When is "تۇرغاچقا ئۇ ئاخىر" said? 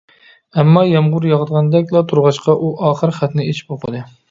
2.13-3.17